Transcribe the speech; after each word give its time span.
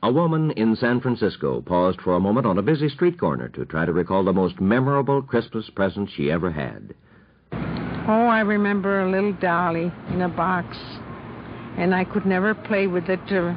A 0.00 0.12
woman 0.12 0.52
in 0.52 0.76
San 0.76 1.00
Francisco 1.00 1.60
paused 1.60 2.00
for 2.00 2.14
a 2.14 2.20
moment 2.20 2.46
on 2.46 2.56
a 2.56 2.62
busy 2.62 2.88
street 2.88 3.18
corner 3.18 3.48
to 3.48 3.64
try 3.64 3.84
to 3.84 3.92
recall 3.92 4.22
the 4.22 4.32
most 4.32 4.60
memorable 4.60 5.22
Christmas 5.22 5.68
present 5.70 6.08
she 6.08 6.30
ever 6.30 6.52
had. 6.52 6.94
Oh, 7.52 8.26
I 8.28 8.40
remember 8.40 9.00
a 9.00 9.10
little 9.10 9.32
dolly 9.32 9.90
in 10.10 10.22
a 10.22 10.28
box, 10.28 10.78
and 11.76 11.92
I 11.92 12.04
could 12.04 12.26
never 12.26 12.54
play 12.54 12.86
with 12.86 13.08
it. 13.08 13.20
Uh, 13.30 13.54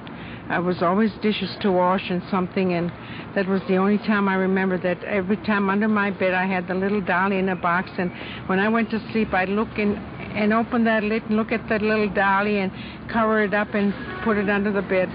I 0.50 0.58
was 0.58 0.82
always 0.82 1.12
dishes 1.22 1.56
to 1.62 1.72
wash 1.72 2.10
and 2.10 2.24
something, 2.32 2.74
and 2.74 2.92
that 3.36 3.48
was 3.48 3.62
the 3.68 3.78
only 3.78 4.00
time 4.00 4.28
I 4.28 4.34
remember 4.34 4.80
that 4.80 5.04
every 5.04 5.38
time 5.38 5.70
under 5.70 5.88
my 5.88 6.10
bed 6.10 6.34
I 6.34 6.48
had 6.48 6.68
the 6.68 6.74
little 6.74 7.02
dolly 7.02 7.38
in 7.38 7.50
a 7.50 7.56
box, 7.56 7.92
and 8.00 8.12
when 8.48 8.60
I 8.60 8.68
went 8.68 8.90
to 8.90 9.12
sleep, 9.12 9.32
I'd 9.32 9.50
look 9.50 9.78
in 9.78 9.96
and 9.96 10.54
open 10.54 10.86
that 10.86 11.04
lid 11.04 11.24
and 11.26 11.38
look 11.38 11.52
at 11.52 11.70
that 11.70 11.84
little 11.84 12.10
dolly 12.10 12.58
and 12.58 12.72
cover 13.08 13.44
it 13.44 13.54
up 13.54 13.76
and 13.76 13.94
put 14.24 14.38
it 14.38 14.50
under 14.50 14.72
the 14.72 14.82
bed. 14.82 15.10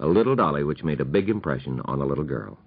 A 0.00 0.06
little 0.06 0.34
dolly 0.34 0.64
which 0.64 0.82
made 0.82 1.00
a 1.00 1.04
big 1.04 1.28
impression 1.28 1.80
on 1.84 2.00
a 2.00 2.06
little 2.06 2.24
girl. 2.24 2.58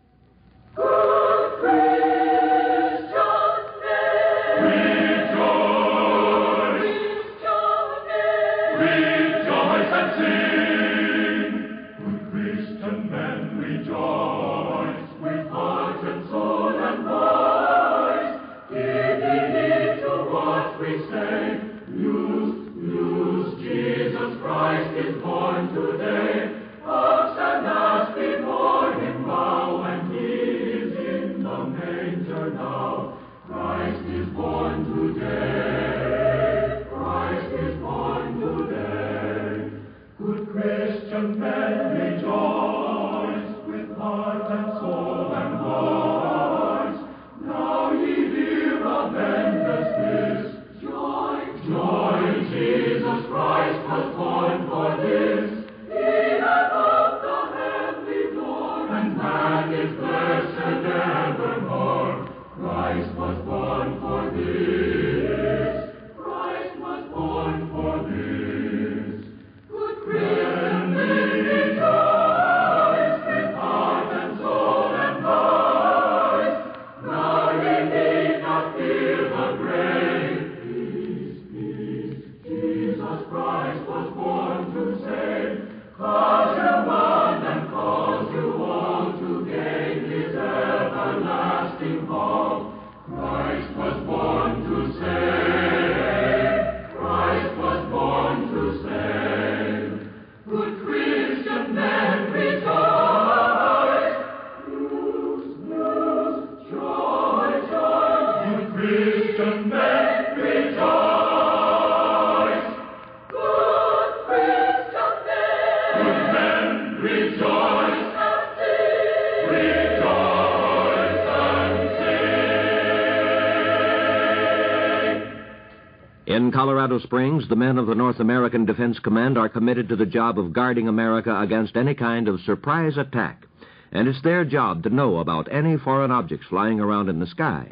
In 126.37 126.51
Colorado 126.51 126.99
Springs, 126.99 127.47
the 127.49 127.55
men 127.55 127.79
of 127.79 127.87
the 127.87 127.95
North 127.95 128.19
American 128.19 128.63
Defense 128.63 128.99
Command 128.99 129.39
are 129.39 129.49
committed 129.49 129.89
to 129.89 129.95
the 129.95 130.05
job 130.05 130.37
of 130.37 130.53
guarding 130.53 130.87
America 130.87 131.35
against 131.41 131.75
any 131.75 131.95
kind 131.95 132.27
of 132.27 132.41
surprise 132.41 132.95
attack. 132.95 133.47
And 133.91 134.07
it's 134.07 134.21
their 134.21 134.45
job 134.45 134.83
to 134.83 134.91
know 134.91 135.17
about 135.17 135.51
any 135.51 135.77
foreign 135.77 136.11
objects 136.11 136.45
flying 136.47 136.79
around 136.79 137.09
in 137.09 137.19
the 137.19 137.25
sky. 137.25 137.71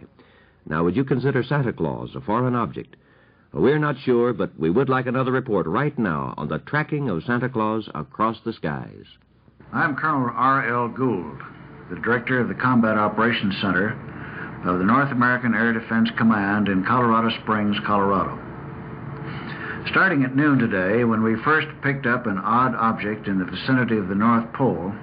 Now, 0.67 0.83
would 0.83 0.95
you 0.95 1.03
consider 1.03 1.43
Santa 1.43 1.73
Claus 1.73 2.15
a 2.15 2.21
foreign 2.21 2.55
object? 2.55 2.95
We're 3.53 3.77
not 3.77 3.99
sure, 3.99 4.33
but 4.33 4.57
we 4.59 4.71
would 4.71 4.89
like 4.89 5.05
another 5.05 5.31
report 5.31 5.67
right 5.67 5.95
now 5.99 6.33
on 6.35 6.47
the 6.47 6.57
tracking 6.57 7.07
of 7.07 7.23
Santa 7.23 7.49
Claus 7.49 7.87
across 7.93 8.39
the 8.43 8.53
skies. 8.53 9.05
I'm 9.73 9.95
Colonel 9.95 10.31
R.L. 10.33 10.87
Gould, 10.87 11.39
the 11.91 11.97
director 11.97 12.39
of 12.39 12.47
the 12.47 12.55
Combat 12.55 12.97
Operations 12.97 13.61
Center 13.61 13.91
of 14.65 14.79
the 14.79 14.85
North 14.85 15.11
American 15.11 15.53
Air 15.53 15.71
Defense 15.71 16.09
Command 16.17 16.67
in 16.67 16.83
Colorado 16.83 17.29
Springs, 17.43 17.77
Colorado. 17.85 18.44
Starting 19.95 20.25
at 20.25 20.35
noon 20.35 20.59
today, 20.59 21.05
when 21.05 21.23
we 21.23 21.41
first 21.45 21.69
picked 21.81 22.05
up 22.05 22.25
an 22.25 22.37
odd 22.37 22.75
object 22.75 23.29
in 23.29 23.39
the 23.39 23.45
vicinity 23.45 23.95
of 23.95 24.09
the 24.09 24.13
North 24.13 24.43
Pole, 24.51 24.93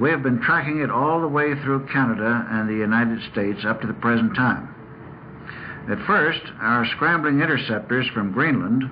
we 0.00 0.08
have 0.08 0.22
been 0.22 0.40
tracking 0.40 0.80
it 0.80 0.90
all 0.90 1.20
the 1.20 1.28
way 1.28 1.54
through 1.60 1.86
Canada 1.88 2.48
and 2.50 2.66
the 2.66 2.80
United 2.80 3.20
States 3.30 3.66
up 3.66 3.82
to 3.82 3.86
the 3.86 3.92
present 3.92 4.34
time. 4.34 4.74
At 5.90 6.00
first, 6.06 6.40
our 6.62 6.86
scrambling 6.86 7.42
interceptors 7.42 8.08
from 8.08 8.32
Greenland 8.32 8.84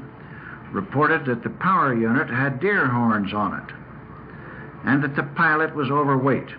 reported 0.72 1.24
that 1.24 1.42
the 1.42 1.48
power 1.48 1.94
unit 1.94 2.28
had 2.28 2.60
deer 2.60 2.86
horns 2.86 3.32
on 3.32 3.54
it 3.54 3.74
and 4.84 5.02
that 5.02 5.16
the 5.16 5.22
pilot 5.22 5.74
was 5.74 5.90
overweight. 5.90 6.50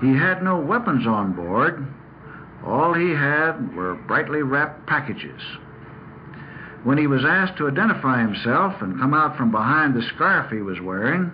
He 0.00 0.12
had 0.12 0.42
no 0.42 0.58
weapons 0.58 1.06
on 1.06 1.34
board. 1.34 1.86
All 2.66 2.94
he 2.94 3.10
had 3.10 3.76
were 3.76 3.94
brightly 3.94 4.42
wrapped 4.42 4.88
packages. 4.88 5.40
When 6.84 6.98
he 6.98 7.06
was 7.06 7.24
asked 7.24 7.56
to 7.58 7.68
identify 7.68 8.20
himself 8.20 8.80
and 8.80 8.98
come 8.98 9.12
out 9.12 9.36
from 9.36 9.50
behind 9.50 9.94
the 9.94 10.02
scarf 10.14 10.50
he 10.50 10.62
was 10.62 10.80
wearing, 10.80 11.32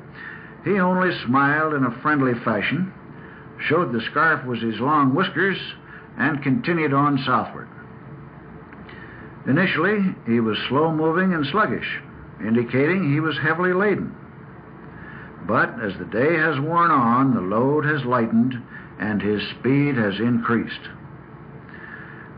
he 0.65 0.81
only 0.81 1.17
smiled 1.27 1.75
in 1.75 1.85
a 1.85 2.01
friendly 2.01 2.35
fashion, 2.45 2.93
showed 3.59 3.93
the 3.93 4.01
scarf 4.11 4.45
was 4.47 4.61
his 4.61 4.81
long 4.81 5.15
whiskers, 5.15 5.59
and 6.17 6.43
continued 6.43 6.95
on 6.95 7.19
southward. 7.19 7.69
Initially, 9.47 10.15
he 10.27 10.41
was 10.41 10.57
slow 10.69 10.91
moving 10.91 11.35
and 11.35 11.47
sluggish, 11.47 12.01
indicating 12.41 13.13
he 13.13 13.21
was 13.21 13.37
heavily 13.39 13.75
laden. 13.75 14.15
But 15.47 15.79
as 15.81 15.93
the 15.99 16.07
day 16.07 16.37
has 16.37 16.59
worn 16.59 16.91
on, 16.91 17.35
the 17.35 17.41
load 17.41 17.85
has 17.85 18.05
lightened 18.05 18.55
and 18.99 19.21
his 19.21 19.43
speed 19.51 19.97
has 19.97 20.19
increased. 20.19 20.89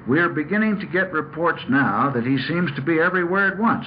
We 0.09 0.21
are 0.21 0.29
beginning 0.29 0.79
to 0.81 0.87
get 0.87 1.13
reports 1.13 1.63
now 1.69 2.11
that 2.15 2.25
he 2.25 2.39
seems 2.39 2.71
to 2.77 2.83
be 2.83 3.01
everywhere 3.01 3.49
at 3.49 3.59
once. 3.59 3.87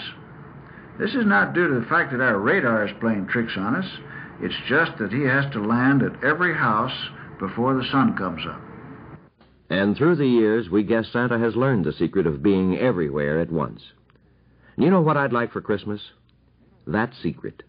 This 1.00 1.12
is 1.12 1.25
not 1.25 1.54
due 1.54 1.68
to 1.68 1.80
the 1.80 1.86
fact 1.86 2.12
that 2.12 2.21
our 2.21 2.38
radar 2.38 2.86
is 2.86 2.94
playing 3.00 3.27
tricks 3.27 3.54
on 3.56 3.75
us. 3.75 3.89
It's 4.42 4.56
just 4.68 4.98
that 5.00 5.13
he 5.13 5.24
has 5.24 5.51
to 5.54 5.63
land 5.63 6.04
at 6.04 6.24
every 6.24 6.54
house 6.54 7.10
before 7.39 7.74
the 7.74 7.88
sun 7.89 8.18
comes 8.18 8.42
up. 8.45 8.62
And 9.69 9.95
through 9.95 10.16
the 10.16 10.27
years, 10.27 10.69
we 10.69 10.83
guess 10.83 11.07
Santa 11.12 11.38
has 11.39 11.56
learned 11.56 11.86
the 11.86 11.94
secret 11.94 12.27
of 12.27 12.44
being 12.44 12.77
everywhere 12.77 13.39
at 13.39 13.51
once. 13.51 13.81
You 14.77 14.89
know 14.89 15.01
what 15.01 15.16
I'd 15.16 15.33
like 15.33 15.54
for 15.54 15.62
Christmas? 15.62 16.01
That 16.88 17.13
secret. 17.21 17.63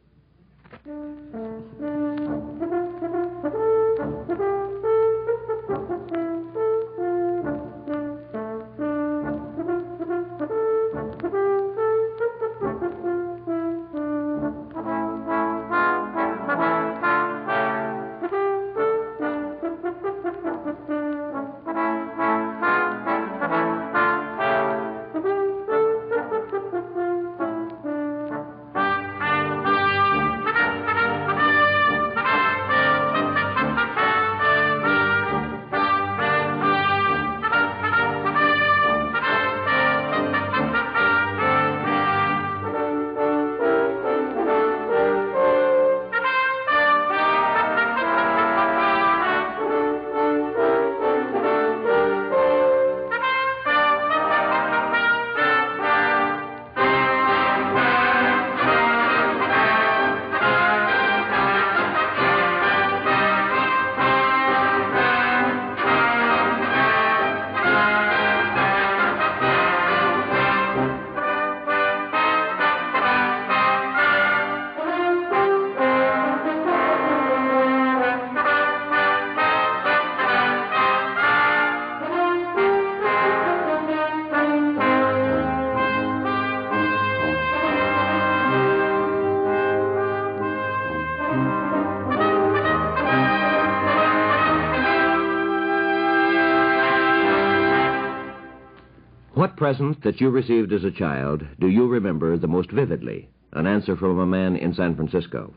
Present 99.60 100.02
that 100.02 100.18
you 100.22 100.30
received 100.30 100.72
as 100.72 100.84
a 100.84 100.90
child 100.90 101.46
do 101.60 101.68
you 101.68 101.86
remember 101.86 102.38
the 102.38 102.46
most 102.46 102.70
vividly? 102.70 103.28
An 103.52 103.66
answer 103.66 103.94
from 103.94 104.18
a 104.18 104.24
man 104.24 104.56
in 104.56 104.72
San 104.72 104.96
Francisco. 104.96 105.52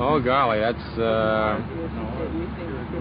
Oh 0.00 0.20
golly, 0.20 0.58
that's 0.58 0.98
uh, 0.98 1.62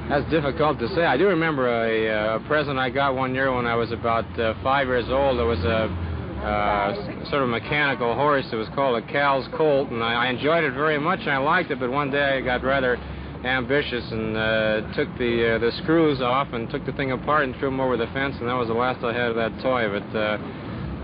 that's 0.08 0.30
difficult 0.30 0.78
to 0.80 0.88
say. 0.90 1.04
I 1.04 1.18
do 1.18 1.26
remember 1.26 1.66
a, 1.68 2.10
uh, 2.10 2.36
a 2.36 2.48
present 2.48 2.78
I 2.78 2.92
got 2.92 3.16
one 3.16 3.34
year 3.34 3.52
when 3.56 3.66
I 3.66 3.74
was 3.74 3.92
about 3.92 4.28
uh, 4.40 4.54
five 4.62 4.86
years 4.86 5.10
old. 5.10 5.40
It 5.40 5.44
was 5.44 5.64
a 5.66 5.90
uh, 6.46 7.30
sort 7.32 7.42
of 7.42 7.50
mechanical 7.50 8.14
horse. 8.14 8.46
It 8.52 8.56
was 8.56 8.68
called 8.76 9.02
a 9.02 9.08
Cal's 9.12 9.48
Colt, 9.58 9.90
and 9.90 10.04
I, 10.04 10.26
I 10.26 10.28
enjoyed 10.30 10.64
it 10.64 10.74
very 10.74 11.00
much, 11.00 11.22
and 11.22 11.32
I 11.32 11.38
liked 11.38 11.72
it. 11.72 11.80
But 11.80 11.90
one 11.90 12.12
day 12.12 12.38
I 12.38 12.42
got 12.42 12.64
rather 12.64 13.00
ambitious 13.48 14.04
and 14.12 14.38
uh, 14.38 14.94
took 14.94 15.08
the 15.18 15.56
uh, 15.56 15.60
the 15.60 15.72
screws 15.84 16.22
off 16.22 16.50
and 16.54 16.70
took 16.70 16.86
the 16.86 16.92
thing 16.94 17.12
apart 17.12 17.46
and 17.46 17.56
threw 17.56 17.70
them 17.70 17.80
over 17.80 17.98
the 17.98 18.08
fence, 18.08 18.36
and 18.40 18.48
that 18.48 18.54
was 18.54 18.68
the 18.68 18.74
last 18.74 19.04
I 19.04 19.14
had 19.14 19.32
of 19.32 19.36
that 19.36 19.62
toy. 19.62 19.88
But 19.90 20.18
uh, 20.18 20.38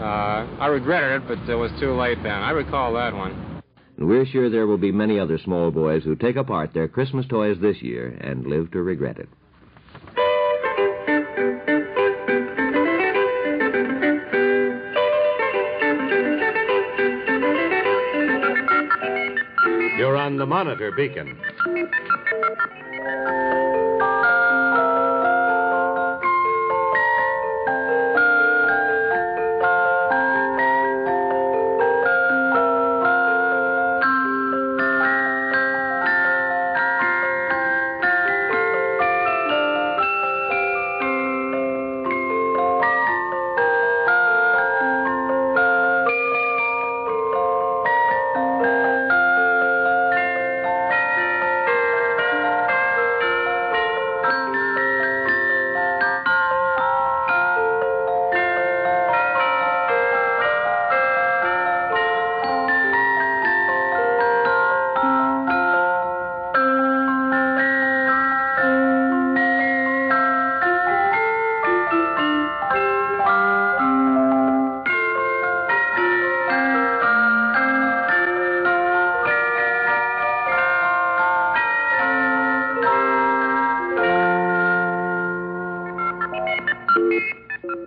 uh, 0.03 0.47
I 0.59 0.67
regretted 0.67 1.21
it, 1.21 1.27
but 1.27 1.49
it 1.49 1.55
was 1.55 1.71
too 1.79 1.93
late 1.93 2.17
then. 2.23 2.31
I 2.31 2.51
recall 2.51 2.93
that 2.93 3.13
one. 3.13 3.63
And 3.97 4.07
we're 4.07 4.25
sure 4.25 4.49
there 4.49 4.67
will 4.67 4.77
be 4.77 4.91
many 4.91 5.19
other 5.19 5.37
small 5.37 5.71
boys 5.71 6.03
who 6.03 6.15
take 6.15 6.35
apart 6.35 6.73
their 6.73 6.87
Christmas 6.87 7.25
toys 7.27 7.57
this 7.61 7.81
year 7.81 8.17
and 8.21 8.45
live 8.45 8.71
to 8.71 8.81
regret 8.81 9.19
it. 9.19 9.29
The 20.43 20.47
monitor 20.47 20.91
beacon. 20.91 21.37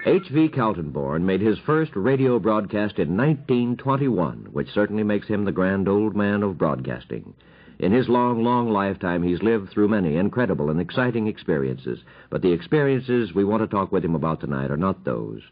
H.V. 0.06 0.50
Kaltenborn 0.50 1.22
made 1.22 1.40
his 1.40 1.58
first 1.66 1.90
radio 1.96 2.38
broadcast 2.38 3.00
in 3.00 3.16
1921, 3.16 4.50
which 4.52 4.70
certainly 4.72 5.02
makes 5.02 5.26
him 5.26 5.44
the 5.44 5.50
grand 5.50 5.88
old 5.88 6.14
man 6.14 6.44
of 6.44 6.56
broadcasting. 6.56 7.34
In 7.80 7.90
his 7.90 8.08
long, 8.08 8.44
long 8.44 8.70
lifetime, 8.70 9.24
he's 9.24 9.42
lived 9.42 9.70
through 9.70 9.88
many 9.88 10.16
incredible 10.16 10.70
and 10.70 10.80
exciting 10.80 11.26
experiences, 11.26 11.98
but 12.30 12.40
the 12.40 12.52
experiences 12.52 13.34
we 13.34 13.42
want 13.42 13.64
to 13.64 13.66
talk 13.66 13.90
with 13.90 14.04
him 14.04 14.14
about 14.14 14.38
tonight 14.38 14.70
are 14.70 14.76
not 14.76 15.04
those. 15.04 15.42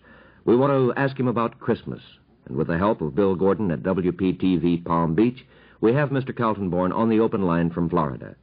We 0.45 0.55
want 0.55 0.71
to 0.71 1.01
ask 1.01 1.19
him 1.19 1.27
about 1.27 1.59
Christmas, 1.59 2.03
and 2.47 2.57
with 2.57 2.69
the 2.69 2.79
help 2.79 3.01
of 3.01 3.17
Bill 3.17 3.35
Gordon 3.35 3.73
at 3.73 3.83
WPTV 3.83 4.85
Palm 4.85 5.17
Beach, 5.17 5.45
we 5.81 5.95
have 5.95 6.11
Mr. 6.11 6.31
Kaltenborn 6.31 6.95
on 6.95 7.09
the 7.09 7.19
open 7.19 7.43
line 7.43 7.71
from 7.71 7.91
Florida. 7.91 8.37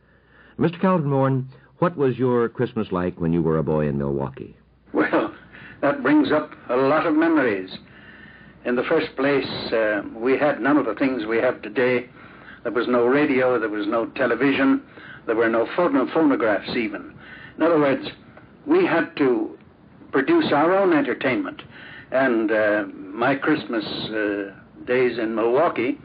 Mr. 0.60 0.77
Kaltenborn, 0.82 1.46
what 1.77 1.96
was 1.96 2.18
your 2.18 2.50
Christmas 2.50 2.91
like 2.91 3.18
when 3.18 3.32
you 3.32 3.41
were 3.41 3.60
a 3.60 3.63
boy 3.63 3.88
in 3.88 3.98
Milwaukee? 3.98 4.58
Well, 4.91 5.30
that 5.81 6.03
brings 6.03 6.31
up 6.31 6.51
a 6.69 6.75
lot 6.75 7.05
of 7.05 7.15
memories. 7.15 7.77
In 8.65 8.75
the 8.75 8.83
first 8.83 9.15
place, 9.15 9.47
uh, 9.73 10.03
we 10.15 10.38
had 10.38 10.61
none 10.61 10.77
of 10.77 10.85
the 10.85 10.93
things 10.95 11.25
we 11.25 11.38
have 11.38 11.61
today. 11.61 12.07
There 12.63 12.71
was 12.71 12.88
no 12.88 13.05
radio, 13.05 13.59
there 13.59 13.69
was 13.69 13.88
no 13.88 14.05
television, 14.07 14.83
there 15.25 15.35
were 15.35 15.50
no 15.50 15.65
phono- 15.75 16.11
phonographs 16.13 16.75
even. 16.75 17.13
In 17.57 17.63
other 17.63 17.79
words, 17.79 18.07
we 18.67 18.85
had 18.85 19.15
to 19.17 19.57
produce 20.11 20.51
our 20.51 20.75
own 20.75 20.93
entertainment. 20.93 21.63
And 22.11 22.51
uh, 22.51 22.83
my 22.93 23.35
Christmas 23.35 23.85
uh, 23.85 24.51
days 24.85 25.17
in 25.17 25.33
Milwaukee 25.33 25.97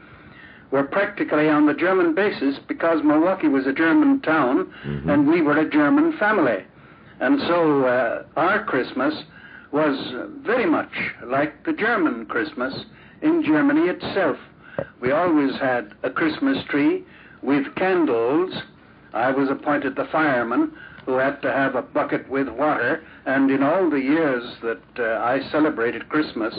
were 0.71 0.85
practically 0.85 1.49
on 1.49 1.67
the 1.67 1.75
German 1.75 2.15
basis 2.15 2.57
because 2.67 3.03
Milwaukee 3.05 3.49
was 3.49 3.67
a 3.67 3.73
German 3.73 4.21
town 4.23 4.73
and 5.11 5.29
we 5.29 5.43
were 5.43 5.59
a 5.59 5.69
German 5.69 6.17
family. 6.19 6.65
And 7.21 7.41
so 7.41 7.85
uh, 7.85 8.25
our 8.37 8.65
Christmas 8.65 9.15
was 9.77 10.15
very 10.43 10.65
much 10.65 11.13
like 11.23 11.67
the 11.67 11.73
German 11.75 12.25
Christmas 12.25 12.87
in 13.21 13.45
Germany 13.45 13.91
itself. 13.91 14.39
We 15.03 15.13
always 15.13 15.55
had 15.57 15.93
a 16.03 16.09
Christmas 16.09 16.65
tree 16.71 17.05
with 17.43 17.75
candles. 17.75 18.55
I 19.13 19.33
was 19.33 19.51
appointed 19.51 19.95
the 19.95 20.07
fireman 20.11 20.73
who 21.05 21.19
had 21.19 21.43
to 21.43 21.53
have 21.53 21.75
a 21.75 21.83
bucket 21.83 22.27
with 22.31 22.49
water, 22.49 23.05
and 23.27 23.51
in 23.51 23.63
all 23.63 23.91
the 23.91 24.01
years 24.01 24.45
that 24.63 24.81
uh, 24.99 25.23
I 25.23 25.47
celebrated 25.51 26.09
Christmas 26.09 26.59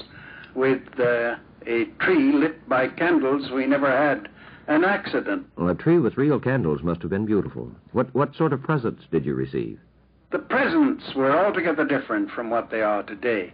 with 0.54 0.84
uh, 1.00 1.38
a 1.66 1.86
tree 2.00 2.32
lit 2.32 2.70
by 2.70 2.88
candles, 2.88 3.50
we 3.50 3.66
never 3.66 3.90
had 3.90 4.30
an 4.68 4.86
accident. 4.86 5.48
Well, 5.58 5.70
a 5.70 5.76
tree 5.76 5.98
with 5.98 6.18
real 6.18 6.40
candles 6.40 6.84
must 6.84 7.02
have 7.02 7.10
been 7.10 7.26
beautiful. 7.26 7.72
What, 7.94 8.14
what 8.14 8.36
sort 8.36 8.54
of 8.54 8.62
presents 8.62 9.06
did 9.10 9.26
you 9.26 9.34
receive? 9.34 9.80
The 10.30 10.40
presents 10.40 11.16
were 11.16 11.32
altogether 11.32 11.86
different 11.86 12.32
from 12.32 12.50
what 12.50 12.70
they 12.70 12.82
are 12.82 13.02
today. 13.02 13.54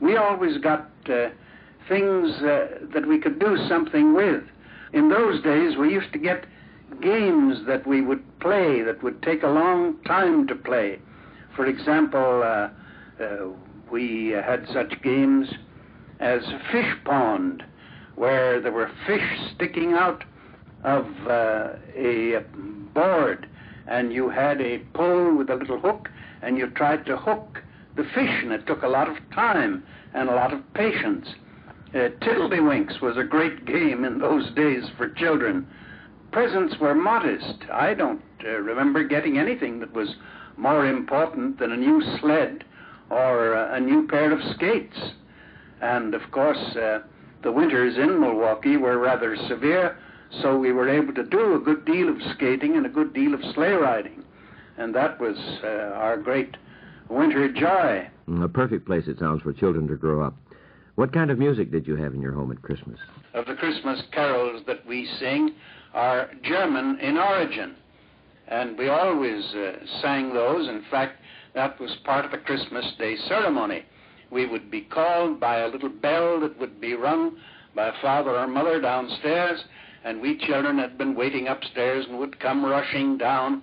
We 0.00 0.16
always 0.16 0.58
got 0.58 0.90
uh, 1.08 1.28
things 1.88 2.42
uh, 2.42 2.86
that 2.92 3.06
we 3.06 3.18
could 3.20 3.38
do 3.38 3.56
something 3.68 4.14
with. 4.14 4.42
In 4.92 5.08
those 5.08 5.40
days, 5.42 5.76
we 5.76 5.92
used 5.92 6.12
to 6.12 6.18
get 6.18 6.44
games 7.00 7.58
that 7.66 7.86
we 7.86 8.00
would 8.00 8.22
play 8.40 8.82
that 8.82 9.02
would 9.02 9.22
take 9.22 9.44
a 9.44 9.48
long 9.48 9.98
time 10.04 10.48
to 10.48 10.56
play. 10.56 10.98
For 11.54 11.66
example, 11.66 12.42
uh, 12.42 12.70
uh, 13.22 13.46
we 13.90 14.28
had 14.30 14.66
such 14.72 15.00
games 15.02 15.48
as 16.18 16.42
Fish 16.72 16.96
Pond, 17.04 17.62
where 18.16 18.60
there 18.60 18.72
were 18.72 18.90
fish 19.06 19.22
sticking 19.54 19.92
out 19.92 20.24
of 20.82 21.06
uh, 21.28 21.74
a 21.94 22.42
board, 22.92 23.48
and 23.88 24.12
you 24.12 24.28
had 24.28 24.60
a 24.60 24.78
pole 24.94 25.36
with 25.36 25.50
a 25.50 25.54
little 25.54 25.80
hook, 25.80 26.08
and 26.42 26.58
you 26.58 26.68
tried 26.68 27.06
to 27.06 27.16
hook 27.16 27.62
the 27.96 28.04
fish, 28.04 28.42
and 28.42 28.52
it 28.52 28.66
took 28.66 28.82
a 28.82 28.88
lot 28.88 29.08
of 29.08 29.16
time 29.34 29.82
and 30.14 30.28
a 30.28 30.34
lot 30.34 30.52
of 30.52 30.74
patience. 30.74 31.28
Uh, 31.94 32.08
was 33.00 33.16
a 33.16 33.24
great 33.24 33.64
game 33.64 34.04
in 34.04 34.18
those 34.18 34.50
days 34.54 34.84
for 34.96 35.08
children. 35.08 35.66
Presents 36.32 36.78
were 36.78 36.94
modest. 36.94 37.64
I 37.72 37.94
don't 37.94 38.22
uh, 38.44 38.48
remember 38.48 39.04
getting 39.04 39.38
anything 39.38 39.80
that 39.80 39.92
was 39.94 40.14
more 40.56 40.86
important 40.86 41.58
than 41.58 41.72
a 41.72 41.76
new 41.76 42.02
sled 42.20 42.64
or 43.10 43.54
uh, 43.54 43.76
a 43.76 43.80
new 43.80 44.06
pair 44.06 44.32
of 44.32 44.40
skates. 44.54 44.98
And 45.80 46.14
of 46.14 46.30
course, 46.30 46.76
uh, 46.76 47.00
the 47.42 47.52
winters 47.52 47.96
in 47.96 48.20
Milwaukee 48.20 48.76
were 48.76 48.98
rather 48.98 49.36
severe, 49.48 49.96
so 50.42 50.58
we 50.58 50.72
were 50.72 50.88
able 50.88 51.14
to 51.14 51.24
do 51.24 51.54
a 51.54 51.58
good 51.58 51.84
deal 51.84 52.08
of 52.08 52.16
skating 52.34 52.76
and 52.76 52.86
a 52.86 52.90
good 52.90 53.14
deal 53.14 53.34
of 53.34 53.40
sleigh 53.54 53.72
riding. 53.72 54.22
And 54.76 54.94
that 54.94 55.18
was 55.20 55.36
uh, 55.64 55.66
our 55.94 56.16
great 56.16 56.56
winter 57.08 57.50
joy. 57.52 58.08
Mm, 58.28 58.44
A 58.44 58.48
perfect 58.48 58.86
place, 58.86 59.04
it 59.08 59.18
sounds, 59.18 59.42
for 59.42 59.52
children 59.52 59.88
to 59.88 59.96
grow 59.96 60.22
up. 60.22 60.34
What 60.94 61.12
kind 61.12 61.30
of 61.30 61.38
music 61.38 61.70
did 61.70 61.86
you 61.86 61.96
have 61.96 62.14
in 62.14 62.20
your 62.20 62.32
home 62.32 62.50
at 62.52 62.62
Christmas? 62.62 62.98
Of 63.34 63.46
the 63.46 63.54
Christmas 63.54 64.02
carols 64.12 64.62
that 64.66 64.84
we 64.86 65.06
sing 65.18 65.54
are 65.94 66.30
German 66.42 66.98
in 67.00 67.16
origin. 67.16 67.74
And 68.48 68.76
we 68.78 68.88
always 68.88 69.44
uh, 69.54 69.72
sang 70.02 70.32
those. 70.34 70.68
In 70.68 70.82
fact, 70.90 71.20
that 71.54 71.78
was 71.80 71.96
part 72.04 72.24
of 72.24 72.30
the 72.30 72.38
Christmas 72.38 72.84
Day 72.98 73.16
ceremony. 73.28 73.84
We 74.30 74.46
would 74.46 74.70
be 74.70 74.82
called 74.82 75.40
by 75.40 75.58
a 75.58 75.68
little 75.68 75.88
bell 75.88 76.40
that 76.40 76.58
would 76.58 76.80
be 76.80 76.94
rung 76.94 77.36
by 77.74 77.92
father 78.02 78.30
or 78.30 78.46
mother 78.46 78.80
downstairs, 78.80 79.62
and 80.04 80.20
we 80.20 80.38
children 80.38 80.78
had 80.78 80.96
been 80.98 81.14
waiting 81.14 81.48
upstairs 81.48 82.06
and 82.08 82.18
would 82.18 82.38
come 82.40 82.64
rushing 82.64 83.18
down. 83.18 83.62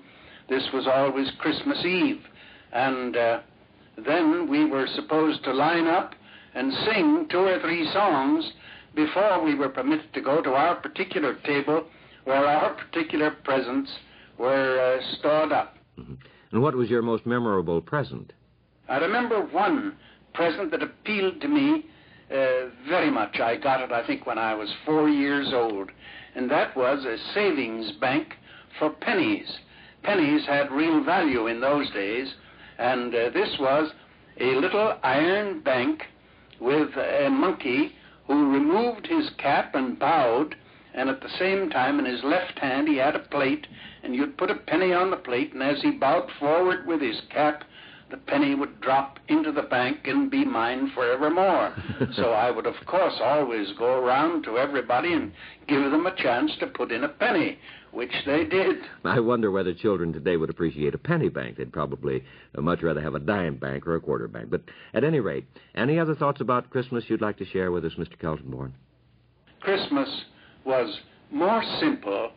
This 0.49 0.63
was 0.73 0.87
always 0.87 1.31
Christmas 1.39 1.83
Eve. 1.85 2.21
And 2.73 3.15
uh, 3.15 3.39
then 4.05 4.49
we 4.49 4.65
were 4.65 4.87
supposed 4.95 5.43
to 5.45 5.53
line 5.53 5.87
up 5.87 6.13
and 6.53 6.71
sing 6.85 7.27
two 7.29 7.39
or 7.39 7.59
three 7.61 7.89
songs 7.91 8.51
before 8.95 9.43
we 9.43 9.55
were 9.55 9.69
permitted 9.69 10.13
to 10.13 10.21
go 10.21 10.41
to 10.41 10.51
our 10.51 10.75
particular 10.75 11.35
table 11.45 11.85
where 12.23 12.45
our 12.45 12.73
particular 12.73 13.31
presents 13.43 13.91
were 14.37 14.97
uh, 14.99 15.17
stored 15.17 15.51
up. 15.51 15.77
And 16.51 16.61
what 16.61 16.75
was 16.75 16.89
your 16.89 17.01
most 17.01 17.25
memorable 17.25 17.81
present? 17.81 18.33
I 18.87 18.97
remember 18.97 19.41
one 19.41 19.95
present 20.33 20.71
that 20.71 20.83
appealed 20.83 21.41
to 21.41 21.47
me 21.47 21.85
uh, 22.31 22.69
very 22.87 23.11
much. 23.11 23.39
I 23.39 23.55
got 23.55 23.81
it, 23.81 23.91
I 23.91 24.05
think, 24.05 24.25
when 24.25 24.37
I 24.37 24.53
was 24.53 24.69
four 24.85 25.09
years 25.09 25.51
old, 25.53 25.91
and 26.35 26.49
that 26.51 26.75
was 26.75 27.05
a 27.05 27.17
savings 27.33 27.91
bank 27.93 28.35
for 28.77 28.89
pennies. 28.89 29.59
Pennies 30.03 30.45
had 30.45 30.71
real 30.71 31.03
value 31.03 31.47
in 31.47 31.61
those 31.61 31.89
days, 31.91 32.33
and 32.77 33.13
uh, 33.15 33.29
this 33.29 33.57
was 33.59 33.91
a 34.39 34.55
little 34.55 34.97
iron 35.01 35.61
bank 35.61 36.03
with 36.59 36.89
a 36.97 37.29
monkey 37.29 37.93
who 38.27 38.51
removed 38.51 39.07
his 39.07 39.29
cap 39.37 39.75
and 39.75 39.97
bowed, 39.97 40.55
and 40.93 41.09
at 41.09 41.21
the 41.21 41.29
same 41.39 41.69
time 41.69 41.99
in 41.99 42.05
his 42.05 42.23
left 42.23 42.59
hand 42.59 42.87
he 42.87 42.97
had 42.97 43.15
a 43.15 43.19
plate, 43.19 43.67
and 44.03 44.15
you'd 44.15 44.37
put 44.37 44.51
a 44.51 44.55
penny 44.55 44.93
on 44.93 45.11
the 45.11 45.17
plate, 45.17 45.53
and 45.53 45.63
as 45.63 45.81
he 45.81 45.91
bowed 45.91 46.29
forward 46.39 46.85
with 46.85 47.01
his 47.01 47.21
cap, 47.29 47.63
the 48.11 48.17
penny 48.17 48.53
would 48.53 48.79
drop 48.81 49.19
into 49.27 49.51
the 49.51 49.63
bank 49.63 49.99
and 50.05 50.29
be 50.29 50.45
mine 50.45 50.91
forevermore. 50.93 51.75
so 52.15 52.31
I 52.31 52.51
would, 52.51 52.67
of 52.67 52.75
course, 52.85 53.15
always 53.21 53.71
go 53.77 53.99
around 53.99 54.43
to 54.43 54.57
everybody 54.57 55.13
and 55.13 55.31
give 55.67 55.81
them 55.91 56.05
a 56.05 56.15
chance 56.15 56.51
to 56.59 56.67
put 56.67 56.91
in 56.91 57.03
a 57.03 57.09
penny, 57.09 57.57
which 57.91 58.13
they 58.25 58.45
did. 58.45 58.77
I 59.03 59.19
wonder 59.19 59.49
whether 59.49 59.73
children 59.73 60.13
today 60.13 60.37
would 60.37 60.49
appreciate 60.49 60.93
a 60.93 60.99
penny 60.99 61.29
bank. 61.29 61.57
They'd 61.57 61.73
probably 61.73 62.23
much 62.55 62.83
rather 62.83 63.01
have 63.01 63.15
a 63.15 63.19
dime 63.19 63.55
bank 63.55 63.87
or 63.87 63.95
a 63.95 64.01
quarter 64.01 64.27
bank. 64.27 64.49
But 64.49 64.61
at 64.93 65.03
any 65.03 65.19
rate, 65.19 65.45
any 65.73 65.99
other 65.99 66.15
thoughts 66.15 66.41
about 66.41 66.69
Christmas 66.69 67.05
you'd 67.07 67.21
like 67.21 67.37
to 67.37 67.45
share 67.45 67.71
with 67.71 67.85
us, 67.85 67.93
Mr. 67.97 68.17
Kaltenborn? 68.19 68.73
Christmas 69.61 70.09
was 70.63 70.99
more 71.31 71.63
simple. 71.79 72.31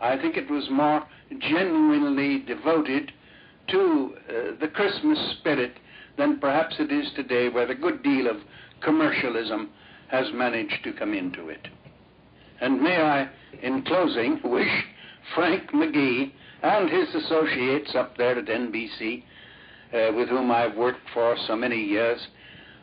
I 0.00 0.16
think 0.16 0.36
it 0.36 0.48
was 0.48 0.68
more 0.70 1.04
genuinely 1.40 2.38
devoted 2.38 3.12
to 3.68 4.14
uh, 4.28 4.32
the 4.60 4.68
Christmas 4.68 5.18
spirit 5.38 5.72
than 6.16 6.40
perhaps 6.40 6.76
it 6.78 6.90
is 6.92 7.10
today, 7.14 7.48
where 7.48 7.70
a 7.70 7.74
good 7.74 8.02
deal 8.02 8.26
of 8.26 8.36
commercialism 8.82 9.70
has 10.08 10.26
managed 10.32 10.82
to 10.84 10.92
come 10.92 11.14
into 11.14 11.48
it. 11.48 11.68
And 12.60 12.82
may 12.82 12.96
I, 12.96 13.28
in 13.62 13.82
closing, 13.82 14.40
wish 14.42 14.84
Frank 15.34 15.70
McGee 15.70 16.32
and 16.62 16.90
his 16.90 17.14
associates 17.14 17.94
up 17.94 18.16
there 18.16 18.38
at 18.38 18.46
NBC, 18.46 19.22
uh, 19.92 20.12
with 20.14 20.28
whom 20.28 20.50
I've 20.50 20.76
worked 20.76 21.08
for 21.14 21.36
so 21.46 21.54
many 21.54 21.80
years, 21.82 22.20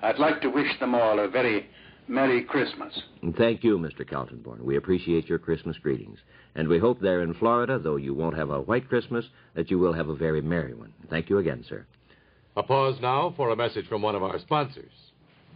I'd 0.02 0.20
like 0.20 0.42
to 0.42 0.50
wish 0.50 0.80
them 0.80 0.96
all 0.96 1.20
a 1.20 1.28
very 1.28 1.68
Merry 2.08 2.44
Christmas. 2.44 3.02
Thank 3.38 3.64
you, 3.64 3.78
Mr. 3.78 4.08
Kaltenborn. 4.08 4.62
We 4.62 4.78
appreciate 4.78 5.28
your 5.28 5.40
Christmas 5.40 5.78
greetings. 5.78 6.20
And 6.56 6.68
we 6.68 6.78
hope 6.78 7.02
there 7.02 7.22
in 7.22 7.34
Florida, 7.34 7.80
though 7.80 7.96
you 7.96 8.14
won't 8.14 8.38
have 8.38 8.52
a 8.52 8.62
white 8.62 8.88
Christmas, 8.88 9.26
that 9.56 9.72
you 9.72 9.80
will 9.80 9.94
have 9.94 10.10
a 10.10 10.16
very 10.16 10.42
merry 10.42 10.74
one. 10.74 10.94
Thank 11.10 11.30
you 11.30 11.40
again, 11.40 11.66
sir. 11.68 11.86
A 12.56 12.64
pause 12.64 12.98
now 13.02 13.34
for 13.36 13.50
a 13.50 13.56
message 13.56 13.88
from 13.88 14.02
one 14.02 14.16
of 14.16 14.24
our 14.24 14.40
sponsors. 14.40 14.92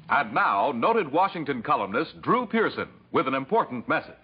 And 0.10 0.34
now, 0.34 0.72
noted 0.72 1.12
Washington 1.12 1.62
columnist 1.62 2.22
Drew 2.22 2.48
Pearson 2.48 2.89
with 3.12 3.27
an 3.27 3.36
important 3.36 3.88
message. 3.88 4.15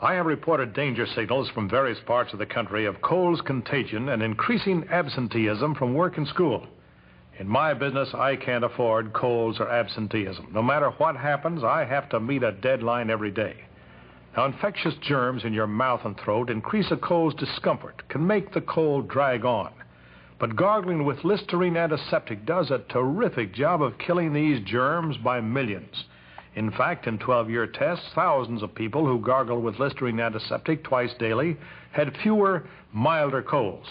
I 0.00 0.14
have 0.14 0.26
reported 0.26 0.74
danger 0.74 1.06
signals 1.06 1.48
from 1.50 1.68
various 1.68 1.98
parts 2.06 2.32
of 2.32 2.38
the 2.38 2.46
country 2.46 2.84
of 2.84 3.00
cold's 3.00 3.40
contagion 3.40 4.10
and 4.10 4.22
increasing 4.22 4.86
absenteeism 4.90 5.74
from 5.74 5.94
work 5.94 6.18
and 6.18 6.28
school. 6.28 6.66
In 7.38 7.46
my 7.46 7.72
business, 7.72 8.12
I 8.14 8.34
can't 8.34 8.64
afford 8.64 9.12
colds 9.12 9.60
or 9.60 9.68
absenteeism. 9.68 10.48
No 10.52 10.62
matter 10.62 10.90
what 10.90 11.16
happens, 11.16 11.62
I 11.62 11.84
have 11.84 12.08
to 12.08 12.18
meet 12.18 12.42
a 12.42 12.50
deadline 12.50 13.10
every 13.10 13.30
day. 13.30 13.54
Now, 14.36 14.46
infectious 14.46 14.94
germs 15.00 15.44
in 15.44 15.52
your 15.52 15.68
mouth 15.68 16.04
and 16.04 16.18
throat 16.18 16.50
increase 16.50 16.90
a 16.90 16.96
cold's 16.96 17.36
discomfort, 17.36 18.02
can 18.08 18.26
make 18.26 18.52
the 18.52 18.60
cold 18.60 19.08
drag 19.08 19.44
on. 19.44 19.72
But 20.40 20.56
gargling 20.56 21.04
with 21.04 21.24
Listerine 21.24 21.76
antiseptic 21.76 22.44
does 22.44 22.70
a 22.70 22.84
terrific 22.90 23.54
job 23.54 23.82
of 23.82 23.98
killing 23.98 24.32
these 24.32 24.64
germs 24.64 25.16
by 25.16 25.40
millions. 25.40 26.04
In 26.56 26.72
fact, 26.72 27.06
in 27.06 27.18
12 27.18 27.50
year 27.50 27.66
tests, 27.68 28.10
thousands 28.14 28.64
of 28.64 28.74
people 28.74 29.06
who 29.06 29.20
gargled 29.20 29.62
with 29.62 29.78
Listerine 29.78 30.18
antiseptic 30.18 30.82
twice 30.82 31.14
daily 31.18 31.56
had 31.92 32.16
fewer, 32.16 32.64
milder 32.92 33.42
colds. 33.42 33.88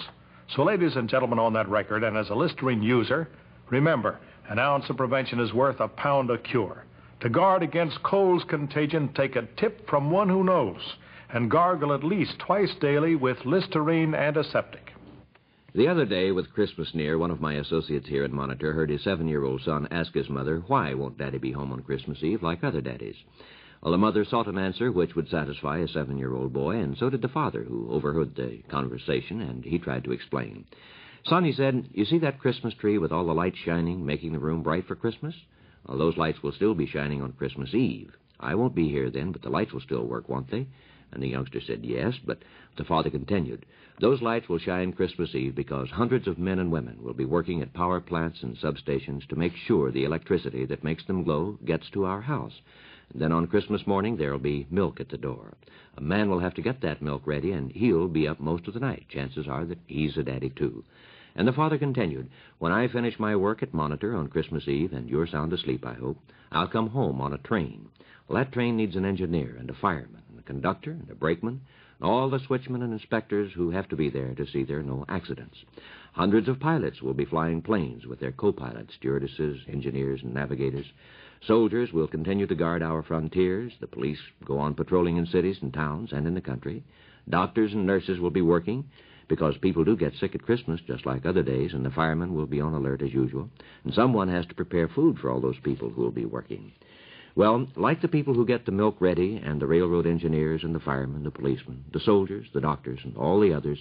So, 0.55 0.63
ladies 0.63 0.95
and 0.95 1.09
gentlemen, 1.09 1.39
on 1.39 1.53
that 1.53 1.67
record, 1.67 2.03
and 2.03 2.15
as 2.17 2.29
a 2.29 2.35
Listerine 2.35 2.81
user, 2.81 3.27
remember 3.69 4.19
an 4.49 4.59
ounce 4.59 4.89
of 4.89 4.97
prevention 4.97 5.39
is 5.39 5.53
worth 5.53 5.79
a 5.79 5.89
pound 5.89 6.29
of 6.29 6.43
cure. 6.43 6.85
To 7.19 7.29
guard 7.29 7.63
against 7.63 8.01
cold's 8.03 8.45
contagion, 8.45 9.09
take 9.13 9.35
a 9.35 9.47
tip 9.57 9.89
from 9.89 10.09
one 10.09 10.29
who 10.29 10.43
knows 10.43 10.95
and 11.29 11.51
gargle 11.51 11.93
at 11.93 12.03
least 12.03 12.39
twice 12.39 12.73
daily 12.79 13.15
with 13.15 13.37
Listerine 13.45 14.15
antiseptic. 14.15 14.93
The 15.75 15.89
other 15.89 16.05
day, 16.05 16.31
with 16.31 16.53
Christmas 16.53 16.95
near, 16.95 17.17
one 17.17 17.29
of 17.29 17.41
my 17.41 17.55
associates 17.55 18.07
here 18.07 18.23
at 18.23 18.31
Monitor 18.31 18.71
heard 18.71 18.89
his 18.89 19.03
seven 19.03 19.27
year 19.27 19.43
old 19.43 19.61
son 19.61 19.87
ask 19.91 20.13
his 20.13 20.29
mother, 20.29 20.63
Why 20.67 20.93
won't 20.93 21.17
Daddy 21.17 21.37
be 21.37 21.51
home 21.51 21.73
on 21.73 21.83
Christmas 21.83 22.23
Eve 22.23 22.41
like 22.41 22.63
other 22.63 22.81
daddies? 22.81 23.17
Well, 23.81 23.91
the 23.91 23.97
mother 23.97 24.25
sought 24.25 24.47
an 24.47 24.57
answer 24.57 24.91
which 24.91 25.15
would 25.15 25.29
satisfy 25.29 25.77
a 25.79 25.87
seven 25.87 26.17
year 26.17 26.33
old 26.33 26.51
boy, 26.53 26.77
and 26.77 26.97
so 26.97 27.09
did 27.09 27.21
the 27.21 27.27
father, 27.27 27.63
who 27.63 27.89
overheard 27.91 28.35
the 28.35 28.63
conversation, 28.69 29.41
and 29.41 29.63
he 29.63 29.77
tried 29.77 30.03
to 30.05 30.11
explain. 30.11 30.65
Son, 31.25 31.43
he 31.43 31.51
said, 31.51 31.89
you 31.93 32.05
see 32.05 32.19
that 32.19 32.39
Christmas 32.39 32.73
tree 32.73 32.97
with 32.97 33.11
all 33.11 33.25
the 33.25 33.33
lights 33.33 33.57
shining, 33.57 34.05
making 34.05 34.31
the 34.31 34.39
room 34.39 34.63
bright 34.63 34.87
for 34.87 34.95
Christmas? 34.95 35.35
Well, 35.85 35.97
those 35.97 36.17
lights 36.17 36.41
will 36.41 36.53
still 36.53 36.73
be 36.73 36.87
shining 36.87 37.21
on 37.21 37.33
Christmas 37.33 37.73
Eve. 37.73 38.15
I 38.39 38.55
won't 38.55 38.75
be 38.75 38.89
here 38.89 39.09
then, 39.09 39.31
but 39.31 39.41
the 39.41 39.49
lights 39.49 39.73
will 39.73 39.81
still 39.81 40.05
work, 40.05 40.29
won't 40.29 40.49
they? 40.49 40.67
And 41.11 41.23
the 41.23 41.29
youngster 41.29 41.61
said 41.61 41.85
yes, 41.85 42.15
but 42.25 42.43
the 42.77 42.83
father 42.83 43.09
continued, 43.09 43.65
Those 43.99 44.21
lights 44.21 44.49
will 44.49 44.59
shine 44.59 44.91
Christmas 44.91 45.33
Eve 45.33 45.55
because 45.55 45.89
hundreds 45.89 46.27
of 46.27 46.37
men 46.37 46.59
and 46.59 46.71
women 46.71 46.97
will 47.01 47.13
be 47.13 47.25
working 47.25 47.61
at 47.61 47.73
power 47.73 48.01
plants 48.01 48.43
and 48.43 48.57
substations 48.57 49.25
to 49.27 49.35
make 49.35 49.55
sure 49.55 49.91
the 49.91 50.03
electricity 50.03 50.65
that 50.65 50.83
makes 50.83 51.05
them 51.05 51.23
glow 51.23 51.57
gets 51.63 51.89
to 51.91 52.05
our 52.05 52.21
house. 52.21 52.59
And 53.13 53.21
then 53.21 53.31
on 53.31 53.47
Christmas 53.47 53.87
morning, 53.87 54.17
there'll 54.17 54.39
be 54.39 54.67
milk 54.69 54.99
at 54.99 55.09
the 55.09 55.17
door. 55.17 55.53
A 55.97 56.01
man 56.01 56.29
will 56.29 56.39
have 56.39 56.53
to 56.55 56.61
get 56.61 56.81
that 56.81 57.01
milk 57.01 57.23
ready, 57.25 57.51
and 57.51 57.71
he'll 57.71 58.07
be 58.07 58.27
up 58.27 58.39
most 58.39 58.67
of 58.67 58.73
the 58.73 58.79
night. 58.79 59.07
Chances 59.09 59.47
are 59.47 59.65
that 59.65 59.79
he's 59.87 60.17
a 60.17 60.23
daddy, 60.23 60.49
too. 60.49 60.83
And 61.35 61.47
the 61.47 61.53
father 61.53 61.77
continued, 61.77 62.29
When 62.59 62.71
I 62.71 62.87
finish 62.87 63.19
my 63.19 63.35
work 63.35 63.63
at 63.63 63.73
Monitor 63.73 64.15
on 64.15 64.27
Christmas 64.27 64.67
Eve, 64.67 64.93
and 64.93 65.09
you're 65.09 65.27
sound 65.27 65.53
asleep, 65.53 65.85
I 65.85 65.93
hope, 65.93 66.17
I'll 66.51 66.67
come 66.67 66.89
home 66.89 67.21
on 67.21 67.33
a 67.33 67.37
train. 67.37 67.89
Well, 68.27 68.43
that 68.43 68.51
train 68.51 68.75
needs 68.75 68.95
an 68.95 69.05
engineer 69.05 69.55
and 69.57 69.69
a 69.69 69.73
fireman 69.73 70.23
and 70.29 70.39
a 70.39 70.43
conductor 70.43 70.91
and 70.91 71.09
a 71.09 71.15
brakeman 71.15 71.61
and 71.99 72.09
all 72.09 72.29
the 72.29 72.39
switchmen 72.39 72.81
and 72.81 72.93
inspectors 72.93 73.51
who 73.53 73.71
have 73.71 73.87
to 73.89 73.95
be 73.95 74.09
there 74.09 74.33
to 74.35 74.45
see 74.47 74.63
there 74.63 74.79
are 74.79 74.83
no 74.83 75.05
accidents. 75.07 75.57
Hundreds 76.13 76.47
of 76.47 76.59
pilots 76.59 77.01
will 77.01 77.13
be 77.13 77.25
flying 77.25 77.61
planes 77.61 78.05
with 78.05 78.19
their 78.19 78.31
co-pilots, 78.31 78.93
stewardesses, 78.95 79.59
engineers, 79.67 80.21
and 80.23 80.33
navigators. 80.33 80.87
Soldiers 81.45 81.93
will 81.93 82.07
continue 82.07 82.47
to 82.47 82.55
guard 82.55 82.81
our 82.81 83.03
frontiers. 83.03 83.73
The 83.79 83.87
police 83.87 84.19
go 84.43 84.57
on 84.57 84.73
patrolling 84.73 85.17
in 85.17 85.25
cities 85.25 85.57
and 85.61 85.73
towns 85.73 86.11
and 86.11 86.25
in 86.25 86.33
the 86.33 86.41
country. 86.41 86.83
Doctors 87.29 87.73
and 87.73 87.85
nurses 87.85 88.19
will 88.19 88.31
be 88.31 88.41
working 88.41 88.85
because 89.27 89.57
people 89.57 89.83
do 89.83 89.95
get 89.95 90.13
sick 90.15 90.33
at 90.35 90.43
Christmas 90.43 90.79
just 90.87 91.05
like 91.05 91.25
other 91.25 91.43
days, 91.43 91.73
and 91.73 91.85
the 91.85 91.91
firemen 91.91 92.33
will 92.33 92.45
be 92.45 92.61
on 92.61 92.73
alert 92.73 93.01
as 93.01 93.13
usual. 93.13 93.49
And 93.83 93.93
someone 93.93 94.29
has 94.29 94.45
to 94.47 94.55
prepare 94.55 94.87
food 94.87 95.19
for 95.19 95.29
all 95.29 95.41
those 95.41 95.59
people 95.63 95.89
who 95.89 96.01
will 96.01 96.11
be 96.11 96.25
working. 96.25 96.71
Well, 97.35 97.67
like 97.75 98.01
the 98.01 98.07
people 98.07 98.33
who 98.33 98.45
get 98.45 98.65
the 98.65 98.71
milk 98.71 98.95
ready, 98.99 99.35
and 99.37 99.61
the 99.61 99.67
railroad 99.67 100.07
engineers, 100.07 100.63
and 100.63 100.73
the 100.73 100.79
firemen, 100.79 101.23
the 101.23 101.31
policemen, 101.31 101.83
the 101.93 101.99
soldiers, 101.99 102.47
the 102.53 102.61
doctors, 102.61 102.99
and 103.03 103.15
all 103.15 103.39
the 103.39 103.53
others, 103.53 103.77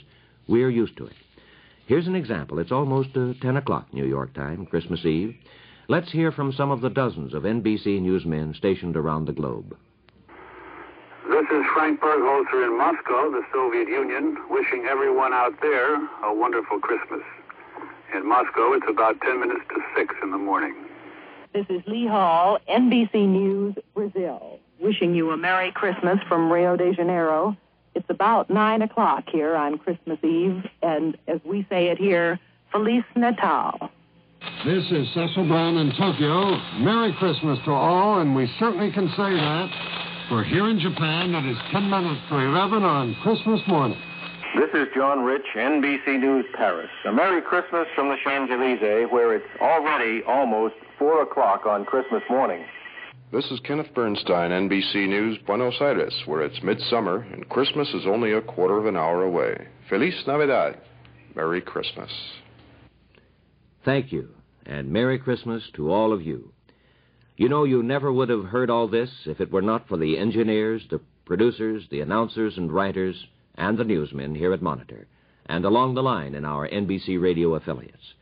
we're 0.46 0.68
used 0.68 0.96
to 0.98 1.06
it. 1.06 1.14
Here's 1.86 2.08
an 2.08 2.16
example. 2.16 2.58
It's 2.58 2.72
almost 2.72 3.16
uh, 3.16 3.32
10 3.40 3.56
o'clock 3.56 3.94
New 3.94 4.04
York 4.04 4.34
time, 4.34 4.66
Christmas 4.66 5.06
Eve. 5.06 5.36
Let's 5.88 6.10
hear 6.10 6.32
from 6.32 6.52
some 6.52 6.72
of 6.72 6.80
the 6.80 6.90
dozens 6.90 7.32
of 7.32 7.44
NBC 7.44 8.02
newsmen 8.02 8.54
stationed 8.54 8.96
around 8.96 9.26
the 9.26 9.32
globe. 9.32 9.76
This 11.30 11.46
is 11.52 11.64
Frank 11.74 12.00
Bourgholtzer 12.00 12.66
in 12.66 12.76
Moscow, 12.76 13.30
the 13.30 13.42
Soviet 13.52 13.86
Union, 13.86 14.36
wishing 14.50 14.86
everyone 14.90 15.32
out 15.32 15.52
there 15.62 15.94
a 16.24 16.34
wonderful 16.34 16.80
Christmas. 16.80 17.22
In 18.12 18.28
Moscow, 18.28 18.72
it's 18.72 18.86
about 18.88 19.20
10 19.20 19.38
minutes 19.38 19.60
to 19.68 19.80
6 19.96 20.14
in 20.24 20.32
the 20.32 20.38
morning. 20.38 20.74
This 21.52 21.66
is 21.68 21.82
Lee 21.86 22.08
Hall, 22.08 22.58
NBC 22.68 23.28
News, 23.28 23.76
Brazil, 23.94 24.58
wishing 24.80 25.14
you 25.14 25.30
a 25.30 25.36
Merry 25.36 25.70
Christmas 25.70 26.18
from 26.26 26.50
Rio 26.50 26.76
de 26.76 26.94
Janeiro. 26.94 27.56
It's 27.94 28.10
about 28.10 28.50
9 28.50 28.82
o'clock 28.82 29.24
here 29.30 29.54
on 29.54 29.78
Christmas 29.78 30.18
Eve, 30.24 30.66
and 30.82 31.16
as 31.28 31.38
we 31.44 31.64
say 31.70 31.86
it 31.88 31.98
here, 31.98 32.40
Feliz 32.72 33.04
Natal. 33.14 33.92
This 34.64 34.84
is 34.90 35.06
Cecil 35.14 35.46
Brown 35.46 35.76
in 35.76 35.92
Tokyo. 35.96 36.56
Merry 36.78 37.14
Christmas 37.18 37.58
to 37.64 37.70
all, 37.70 38.20
and 38.20 38.34
we 38.34 38.50
certainly 38.58 38.90
can 38.90 39.08
say 39.10 39.30
that. 39.30 39.70
For 40.28 40.42
here 40.42 40.68
in 40.68 40.80
Japan, 40.80 41.34
it 41.34 41.50
is 41.50 41.56
10 41.70 41.88
minutes 41.88 42.20
to 42.30 42.38
11 42.38 42.82
on 42.82 43.14
Christmas 43.22 43.60
morning. 43.68 43.98
This 44.58 44.70
is 44.74 44.88
John 44.94 45.20
Rich, 45.22 45.46
NBC 45.54 46.18
News, 46.18 46.46
Paris. 46.54 46.88
A 47.04 47.12
Merry 47.12 47.42
Christmas 47.42 47.86
from 47.94 48.08
the 48.08 48.16
Champs 48.24 48.50
Elysees, 48.52 49.06
where 49.10 49.34
it's 49.34 49.46
already 49.60 50.22
almost 50.26 50.74
4 50.98 51.22
o'clock 51.22 51.66
on 51.66 51.84
Christmas 51.84 52.22
morning. 52.28 52.64
This 53.32 53.44
is 53.50 53.60
Kenneth 53.60 53.92
Bernstein, 53.94 54.50
NBC 54.50 55.08
News, 55.08 55.38
Buenos 55.46 55.80
Aires, 55.80 56.14
where 56.26 56.42
it's 56.42 56.62
midsummer 56.62 57.26
and 57.32 57.48
Christmas 57.48 57.88
is 57.94 58.06
only 58.06 58.32
a 58.32 58.40
quarter 58.40 58.78
of 58.78 58.86
an 58.86 58.96
hour 58.96 59.22
away. 59.22 59.66
Feliz 59.88 60.14
Navidad. 60.26 60.80
Merry 61.34 61.60
Christmas. 61.60 62.10
Thank 63.84 64.10
you, 64.10 64.28
and 64.66 64.90
Merry 64.90 65.18
Christmas 65.18 65.62
to 65.74 65.92
all 65.92 66.12
of 66.12 66.22
you. 66.22 66.52
You 67.36 67.48
know, 67.48 67.64
you 67.64 67.82
never 67.82 68.12
would 68.12 68.28
have 68.30 68.46
heard 68.46 68.68
all 68.68 68.88
this 68.88 69.10
if 69.26 69.40
it 69.40 69.52
were 69.52 69.62
not 69.62 69.88
for 69.88 69.96
the 69.96 70.18
engineers, 70.18 70.82
the 70.90 71.00
producers, 71.24 71.84
the 71.90 72.00
announcers 72.00 72.56
and 72.56 72.72
writers, 72.72 73.26
and 73.54 73.78
the 73.78 73.84
newsmen 73.84 74.34
here 74.34 74.52
at 74.52 74.62
Monitor, 74.62 75.06
and 75.46 75.64
along 75.64 75.94
the 75.94 76.02
line 76.02 76.34
in 76.34 76.44
our 76.44 76.68
NBC 76.68 77.20
radio 77.20 77.54
affiliates. 77.54 78.14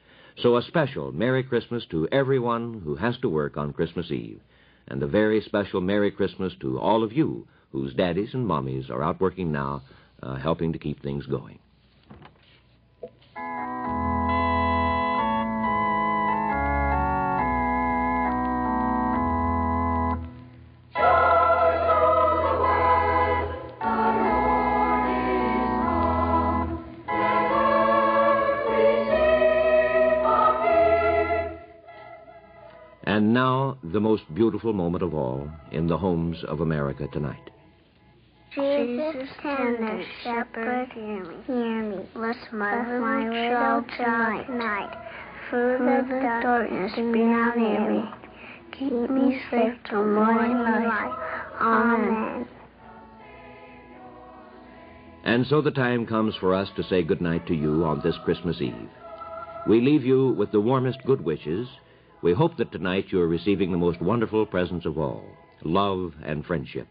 So 0.43 0.57
a 0.57 0.63
special 0.63 1.13
Merry 1.13 1.43
Christmas 1.43 1.87
to 1.91 2.09
everyone 2.11 2.83
who 2.85 2.97
has 2.97 3.17
to 3.19 3.29
work 3.29 3.57
on 3.57 3.73
Christmas 3.73 4.11
Eve, 4.11 4.41
and 4.89 5.03
a 5.03 5.07
very 5.07 5.41
special 5.41 5.81
Merry 5.81 6.11
Christmas 6.11 6.53
to 6.61 6.79
all 6.79 7.03
of 7.03 7.13
you 7.13 7.47
whose 7.73 7.95
daddies 7.95 8.35
and 8.35 8.47
mommies 8.47 8.91
are 8.91 9.03
out 9.03 9.21
working 9.21 9.51
now, 9.51 9.83
uh, 10.23 10.37
helping 10.37 10.73
to 10.73 10.79
keep 10.79 11.03
things 11.03 11.27
going. 11.27 11.59
The 33.95 34.01
most 34.01 34.23
beautiful 34.35 34.73
moment 34.73 35.05
of 35.05 35.15
all 35.15 35.49
in 35.71 35.87
the 35.87 35.97
homes 35.97 36.43
of 36.49 36.61
America 36.61 37.07
tonight. 37.13 37.49
Jesus, 38.53 39.29
tender 39.41 40.03
shepherd, 40.25 40.89
hear 40.93 41.25
me. 41.25 41.35
Hear 41.47 41.83
me. 41.91 42.09
Bless 42.13 42.37
my, 42.53 42.85
Bless 42.85 43.33
little 43.33 43.85
child 43.97 44.45
tonight. 44.47 44.99
Through 45.49 45.79
the 45.79 46.21
darkness, 46.43 46.93
be 46.97 47.21
not 47.21 47.57
near 47.57 47.89
me. 47.89 48.05
Keep 48.73 49.11
me 49.11 49.41
safe 49.49 49.75
till 49.89 50.05
morning 50.05 50.59
light. 50.59 51.17
Amen. 51.61 52.49
And 55.25 55.47
so 55.47 55.63
the 55.63 55.71
time 55.71 56.05
comes 56.05 56.35
for 56.41 56.53
us 56.53 56.69
to 56.75 56.83
say 56.83 57.05
goodnight 57.05 57.47
to 57.47 57.55
you 57.55 57.85
on 57.85 58.01
this 58.03 58.17
Christmas 58.25 58.61
Eve. 58.61 58.91
We 59.69 59.81
leave 59.81 60.05
you 60.05 60.33
with 60.33 60.51
the 60.51 60.61
warmest 60.61 60.99
good 61.07 61.25
wishes. 61.25 61.69
We 62.25 62.33
hope 62.33 62.57
that 62.57 62.73
tonight 62.73 63.09
you 63.11 63.21
are 63.21 63.29
receiving 63.29 63.71
the 63.71 63.77
most 63.77 64.01
wonderful 64.01 64.47
presents 64.47 64.87
of 64.87 64.97
all 64.97 65.23
love 65.63 66.15
and 66.25 66.43
friendship. 66.43 66.89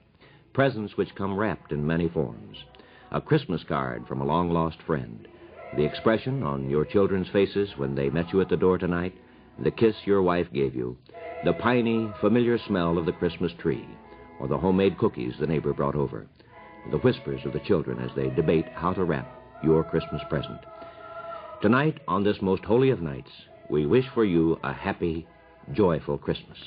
Presents 0.53 0.95
which 0.95 1.15
come 1.15 1.35
wrapped 1.35 1.71
in 1.71 1.87
many 1.87 2.07
forms. 2.07 2.55
A 3.11 3.19
Christmas 3.19 3.63
card 3.63 4.05
from 4.07 4.21
a 4.21 4.25
long 4.25 4.51
lost 4.51 4.77
friend. 4.83 5.27
The 5.75 5.85
expression 5.85 6.43
on 6.43 6.69
your 6.69 6.85
children's 6.85 7.29
faces 7.29 7.71
when 7.77 7.95
they 7.95 8.11
met 8.11 8.31
you 8.31 8.41
at 8.41 8.49
the 8.49 8.55
door 8.55 8.77
tonight. 8.77 9.15
The 9.57 9.71
kiss 9.71 9.95
your 10.05 10.21
wife 10.21 10.53
gave 10.53 10.75
you. 10.75 10.99
The 11.43 11.53
piney, 11.53 12.13
familiar 12.21 12.59
smell 12.59 12.99
of 12.99 13.07
the 13.07 13.13
Christmas 13.13 13.53
tree. 13.57 13.87
Or 14.39 14.47
the 14.47 14.59
homemade 14.59 14.99
cookies 14.99 15.33
the 15.39 15.47
neighbor 15.47 15.73
brought 15.73 15.95
over. 15.95 16.27
The 16.91 16.99
whispers 16.99 17.43
of 17.43 17.53
the 17.53 17.59
children 17.61 17.97
as 17.97 18.11
they 18.15 18.29
debate 18.29 18.67
how 18.75 18.93
to 18.93 19.03
wrap 19.03 19.27
your 19.63 19.83
Christmas 19.83 20.21
present. 20.29 20.59
Tonight, 21.63 22.01
on 22.07 22.23
this 22.23 22.39
most 22.39 22.63
holy 22.63 22.91
of 22.91 23.01
nights, 23.01 23.31
we 23.69 23.85
wish 23.85 24.05
for 24.13 24.25
you 24.25 24.59
a 24.63 24.73
happy, 24.73 25.27
joyful 25.73 26.17
Christmas. 26.17 26.57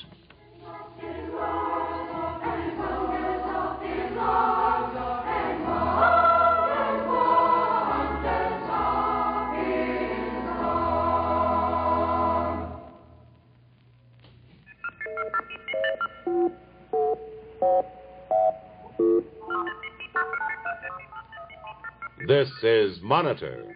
This 22.26 22.50
is 22.64 22.98
Monitor. 23.02 23.75